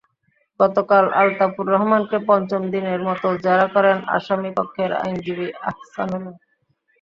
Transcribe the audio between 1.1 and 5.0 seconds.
আলতাফুর রহমানকে পঞ্চম দিনের মতো জেরা করেন আসামিপক্ষের